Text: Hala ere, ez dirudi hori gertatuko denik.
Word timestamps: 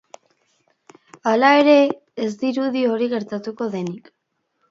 Hala 1.31 1.51
ere, 1.59 1.75
ez 2.27 2.31
dirudi 2.45 2.83
hori 2.95 3.11
gertatuko 3.13 3.67
denik. 3.77 4.13